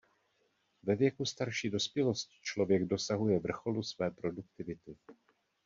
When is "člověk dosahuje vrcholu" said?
2.41-3.83